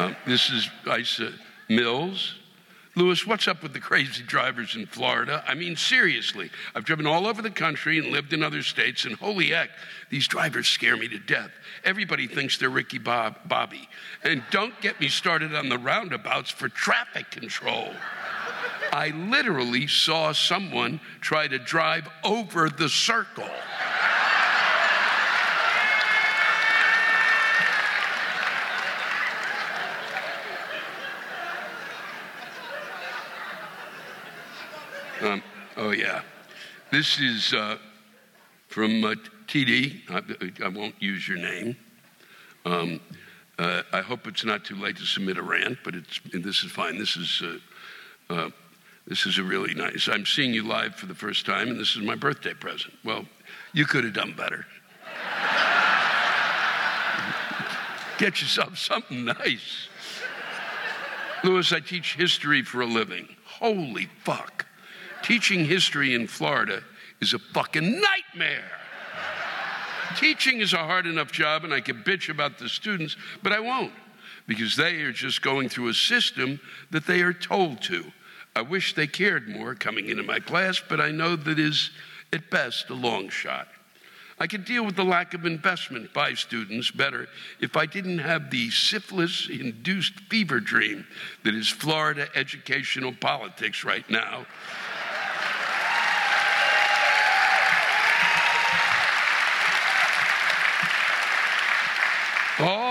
[0.00, 1.34] Um, this is Isa
[1.68, 2.36] Mills.
[2.96, 5.44] Lewis, what's up with the crazy drivers in Florida?
[5.46, 9.14] I mean, seriously, I've driven all over the country and lived in other states, and
[9.14, 9.68] holy heck,
[10.08, 11.50] these drivers scare me to death.
[11.84, 13.90] Everybody thinks they're Ricky Bob, Bobby.
[14.24, 17.92] And don't get me started on the roundabouts for traffic control.
[18.94, 23.50] I literally saw someone try to drive over the circle.
[35.22, 35.42] Um,
[35.76, 36.22] oh, yeah.
[36.90, 37.76] This is uh,
[38.68, 39.14] from uh,
[39.46, 40.00] TD.
[40.08, 41.76] I, I, won't use your name.
[42.64, 43.00] Um,
[43.58, 46.72] uh, I hope it's not too late to submit a rant, but it's, this is
[46.72, 46.98] fine.
[46.98, 48.50] This is, uh, uh,
[49.06, 50.08] this is a really nice.
[50.08, 52.94] I'm seeing you live for the first time, and this is my birthday present.
[53.04, 53.26] Well,
[53.74, 54.64] you could have done better.
[58.16, 59.88] Get yourself something nice.
[61.44, 63.28] Lewis, I teach history for a living.
[63.44, 64.64] Holy fuck.
[65.22, 66.82] Teaching history in Florida
[67.20, 68.70] is a fucking nightmare.
[70.16, 73.60] Teaching is a hard enough job, and I can bitch about the students, but I
[73.60, 73.92] won't
[74.46, 76.58] because they are just going through a system
[76.90, 78.04] that they are told to.
[78.56, 81.90] I wish they cared more coming into my class, but I know that is
[82.32, 83.68] at best a long shot.
[84.40, 87.28] I could deal with the lack of investment by students better
[87.60, 91.06] if I didn't have the syphilis induced fever dream
[91.44, 94.46] that is Florida educational politics right now.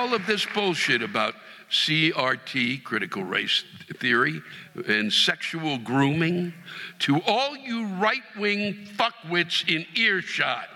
[0.10, 1.36] All of this bullshit about
[1.70, 3.64] CRT, critical race
[3.98, 4.42] theory,
[4.88, 6.52] and sexual grooming,
[6.98, 10.68] to all you right wing fuckwits in earshot,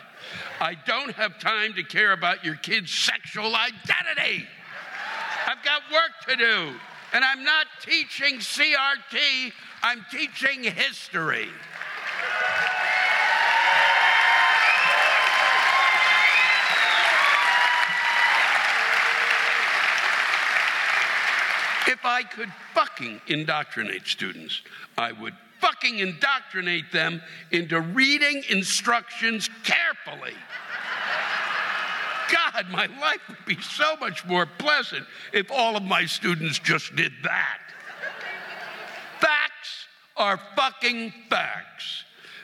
[0.62, 4.48] I don't have time to care about your kid's sexual identity.
[5.48, 6.76] I've got work to do.
[7.14, 11.50] And I'm not teaching CRT, I'm teaching history.
[21.88, 24.62] If I could fucking indoctrinate students,
[24.98, 27.22] I would fucking indoctrinate them
[27.52, 30.34] into reading instructions carefully.
[32.32, 36.96] God, my life would be so much more pleasant if all of my students just
[36.96, 37.60] did that.
[39.20, 42.04] Facts are fucking facts.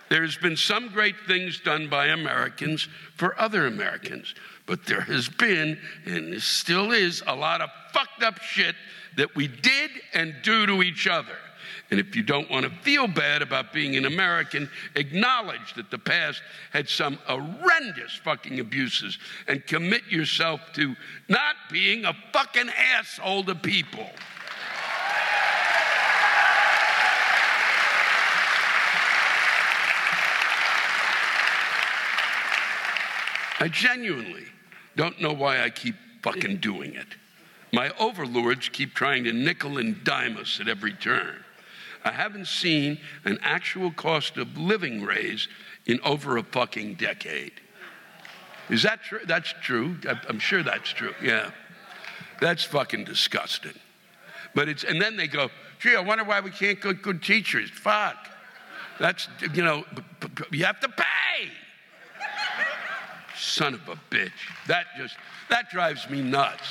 [0.10, 4.34] There's been some great things done by Americans for other Americans,
[4.66, 8.76] but there has been, and still is, a lot of fucked up shit
[9.18, 11.38] that we did and do to each other.
[11.92, 15.98] And if you don't want to feel bad about being an American, acknowledge that the
[15.98, 16.42] past
[16.72, 20.96] had some horrendous fucking abuses and commit yourself to
[21.28, 24.08] not being a fucking asshole to people.
[33.62, 34.46] I genuinely
[34.96, 37.08] don't know why I keep fucking doing it.
[37.72, 41.44] My overlords keep trying to nickel and dime us at every turn.
[42.04, 45.48] I haven't seen an actual cost of living raise
[45.86, 47.54] in over a fucking decade.
[48.70, 49.20] Is that true?
[49.26, 49.98] That's true.
[50.28, 51.14] I'm sure that's true.
[51.22, 51.52] Yeah.
[52.40, 53.74] That's fucking disgusting.
[54.56, 55.50] But it's, and then they go,
[55.80, 57.70] gee, I wonder why we can't get good teachers.
[57.70, 58.16] Fuck.
[59.00, 59.86] That's, you know,
[60.52, 61.50] you have to pay.
[63.38, 64.32] Son of a bitch.
[64.68, 65.16] That just,
[65.50, 66.68] that drives me nuts.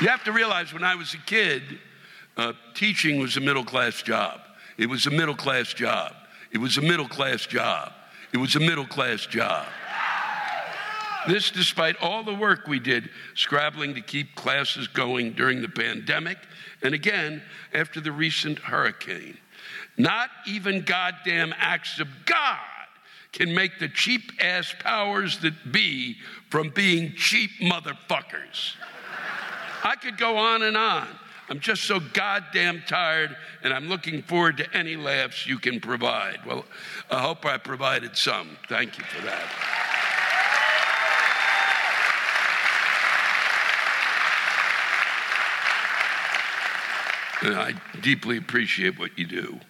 [0.00, 1.62] You have to realize when I was a kid,
[2.36, 4.40] uh, teaching was a middle class job.
[4.76, 6.12] It was a middle class job.
[6.50, 7.92] It was a middle class job.
[8.32, 9.66] It was a middle class job.
[11.28, 16.38] This, despite all the work we did scrabbling to keep classes going during the pandemic,
[16.82, 17.42] and again
[17.72, 19.38] after the recent hurricane.
[19.96, 22.58] Not even goddamn acts of God
[23.34, 26.16] can make the cheap ass powers that be
[26.50, 28.76] from being cheap motherfuckers.
[29.82, 31.08] I could go on and on.
[31.50, 36.38] I'm just so goddamn tired, and I'm looking forward to any laughs you can provide.
[36.46, 36.64] Well,
[37.10, 38.56] I hope I provided some.
[38.68, 39.44] Thank you for that.
[47.42, 49.60] And I deeply appreciate what you do.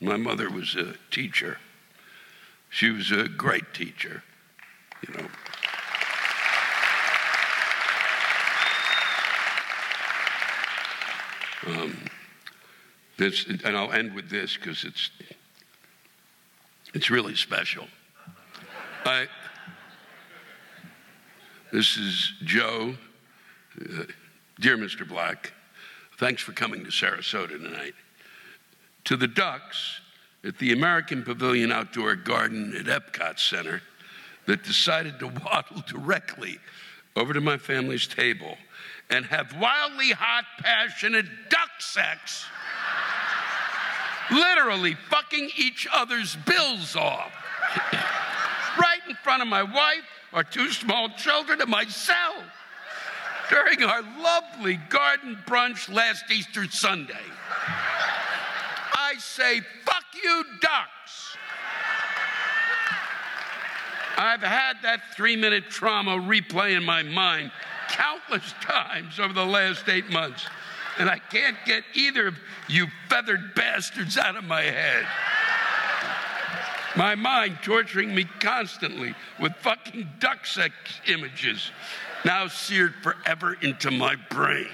[0.00, 1.58] My mother was a teacher.
[2.70, 4.22] She was a great teacher,
[5.06, 5.28] you know.
[11.66, 11.96] Um,
[13.16, 15.10] this, and I'll end with this because it's
[16.94, 17.86] it's really special.
[19.04, 19.26] I,
[21.72, 22.94] this is Joe,
[23.80, 24.04] uh,
[24.58, 25.06] dear Mr.
[25.06, 25.52] Black.
[26.18, 27.94] Thanks for coming to Sarasota tonight.
[29.04, 30.00] To the Ducks
[30.48, 33.82] at the American Pavilion Outdoor Garden at Epcot Center
[34.46, 36.58] that decided to waddle directly
[37.14, 38.56] over to my family's table
[39.10, 42.46] and have wildly hot, passionate duck sex,
[44.32, 47.32] literally fucking each other's bills off.
[48.78, 52.44] right in front of my wife, our two small children, and myself
[53.50, 57.14] during our lovely garden brunch last Easter Sunday.
[59.18, 61.36] I say, fuck you, ducks.
[64.16, 67.50] I've had that three minute trauma replay in my mind
[67.88, 70.46] countless times over the last eight months,
[71.00, 72.36] and I can't get either of
[72.68, 75.04] you feathered bastards out of my head.
[76.94, 80.74] My mind torturing me constantly with fucking duck sex
[81.08, 81.72] images,
[82.24, 84.68] now seared forever into my brain.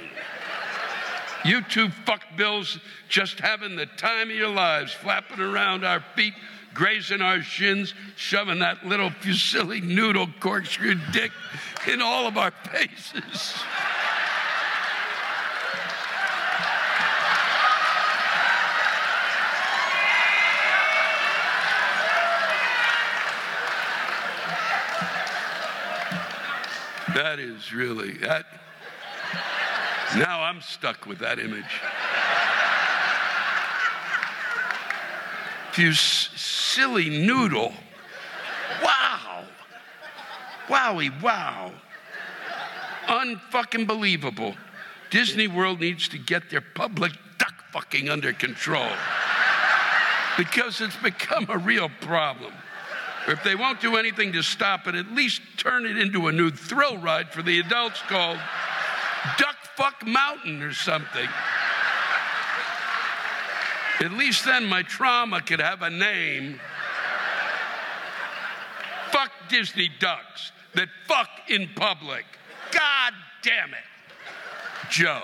[1.45, 6.33] You two fuckbills just having the time of your lives, flapping around our feet,
[6.73, 11.33] grazing our shins, shoving that little fusilli noodle corkscrew dick
[11.87, 13.55] in all of our faces.
[27.15, 28.64] That is really that.
[30.17, 31.65] Now I'm stuck with that image.
[35.77, 37.73] You silly noodle.
[38.83, 39.45] Wow.
[40.69, 41.73] Wowie, wow.
[43.07, 44.55] Unfucking believable.
[45.11, 48.89] Disney World needs to get their public duck fucking under control
[50.37, 52.53] because it's become a real problem.
[53.27, 56.51] If they won't do anything to stop it, at least turn it into a new
[56.51, 58.39] thrill ride for the adults called
[59.39, 61.29] Duck Fuck Mountain or something.
[64.01, 66.61] At least then my trauma could have a name.
[69.11, 72.25] Fuck Disney ducks that fuck in public.
[72.73, 73.13] God
[73.43, 74.91] damn it.
[74.91, 75.23] Joe.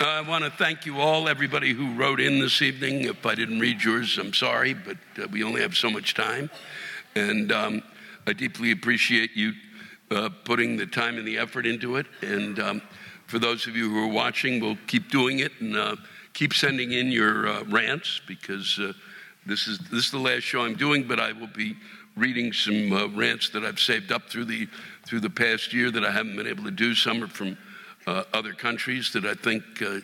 [0.00, 3.02] I want to thank you all, everybody who wrote in this evening.
[3.02, 6.50] If I didn't read yours, I'm sorry, but uh, we only have so much time.
[7.14, 7.82] And um,
[8.26, 9.52] I deeply appreciate you
[10.10, 12.06] uh, putting the time and the effort into it.
[12.22, 12.82] And um,
[13.28, 15.94] for those of you who are watching, we'll keep doing it and uh,
[16.32, 18.94] keep sending in your uh, rants because uh,
[19.46, 21.04] this is this is the last show I'm doing.
[21.04, 21.76] But I will be
[22.16, 24.66] reading some uh, rants that I've saved up through the
[25.06, 26.96] through the past year that I haven't been able to do.
[26.96, 27.56] Some are from
[28.06, 30.00] uh, other countries that I think uh,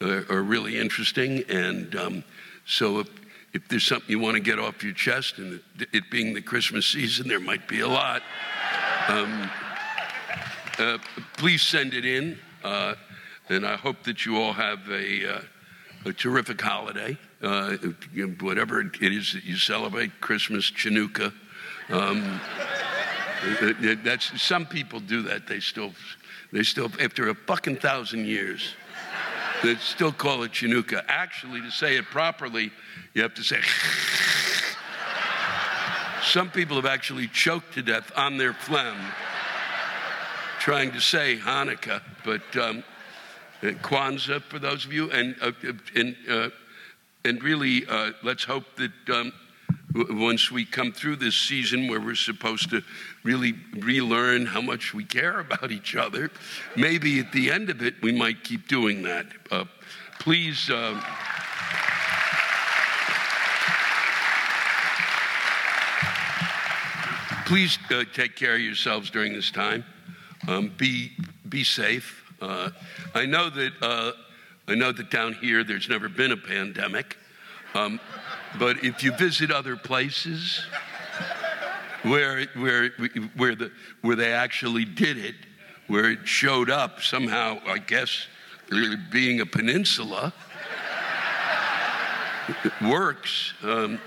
[0.00, 1.44] are, are really interesting.
[1.48, 2.24] And um,
[2.66, 3.08] so if,
[3.52, 6.42] if there's something you want to get off your chest, and it, it being the
[6.42, 8.22] Christmas season, there might be a lot,
[9.08, 9.50] um,
[10.78, 10.98] uh,
[11.36, 12.38] please send it in.
[12.64, 12.94] Uh,
[13.48, 15.40] and I hope that you all have a, uh,
[16.04, 17.76] a terrific holiday, uh,
[18.40, 21.32] whatever it is that you celebrate, Christmas, Chanukah.
[21.88, 22.40] Um,
[24.02, 25.46] that's, some people do that.
[25.46, 25.92] They still
[26.52, 28.74] they still, after a fucking thousand years,
[29.62, 31.04] they still call it Chanukah.
[31.08, 32.70] Actually, to say it properly,
[33.14, 33.60] you have to say.
[36.22, 38.96] Some people have actually choked to death on their phlegm
[40.66, 42.82] trying to say Hanukkah, but um,
[43.62, 45.52] uh, Kwanzaa for those of you, and uh,
[45.94, 46.48] and uh,
[47.24, 49.32] and really, uh, let's hope that um,
[50.10, 52.82] once we come through this season where we're supposed to
[53.22, 56.30] really relearn how much we care about each other,
[56.76, 59.26] maybe at the end of it, we might keep doing that.
[59.50, 59.64] Uh,
[60.20, 60.70] please.
[60.70, 61.00] Uh,
[67.46, 69.84] please uh, take care of yourselves during this time.
[70.48, 71.12] Um, be
[71.48, 72.24] be safe.
[72.40, 72.70] Uh,
[73.14, 74.12] I know that uh,
[74.68, 77.16] I know that down here there's never been a pandemic.
[77.74, 78.00] Um,
[78.58, 80.64] but if you visit other places
[82.02, 82.90] where, where,
[83.36, 83.70] where, the,
[84.02, 85.34] where they actually did it,
[85.86, 88.26] where it showed up somehow, I guess,
[89.10, 90.32] being a peninsula,
[92.82, 93.54] works.
[93.62, 94.00] Um,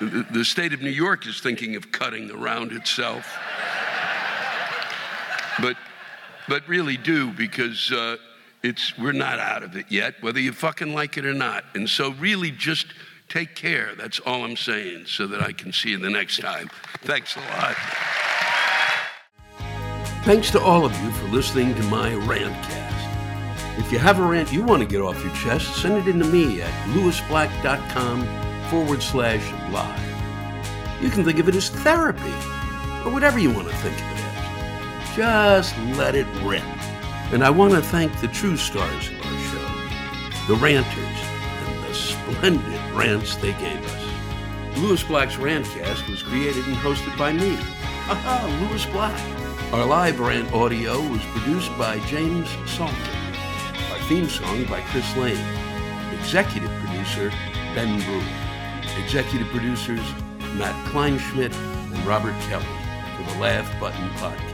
[0.00, 3.38] the, the state of New York is thinking of cutting around itself.
[5.60, 5.76] But,
[6.48, 8.16] but really do because uh,
[8.62, 11.64] it's, we're not out of it yet, whether you fucking like it or not.
[11.74, 12.86] And so, really, just
[13.34, 13.96] Take care.
[13.96, 16.70] That's all I'm saying, so that I can see you the next time.
[16.98, 17.74] Thanks a lot.
[20.22, 23.80] Thanks to all of you for listening to my rantcast.
[23.80, 26.20] If you have a rant you want to get off your chest, send it in
[26.20, 31.02] to me at lewisblack.com forward slash live.
[31.02, 32.34] You can think of it as therapy,
[33.04, 35.16] or whatever you want to think of it as.
[35.16, 36.62] Just let it rip.
[37.32, 41.18] And I want to thank the true stars of our show, the ranters,
[41.66, 44.78] and the splendid rants they gave us.
[44.78, 47.54] Lewis Black's Rantcast was created and hosted by me.
[48.08, 49.18] Aha, Lewis Black.
[49.72, 52.94] Our live rant audio was produced by James Salter.
[53.92, 55.38] Our theme song by Chris Lane.
[56.18, 57.30] Executive producer,
[57.74, 59.02] Ben Brewer.
[59.02, 60.04] Executive producers,
[60.54, 62.64] Matt Kleinschmidt and Robert Kelly
[63.16, 64.53] for the Laugh Button Podcast.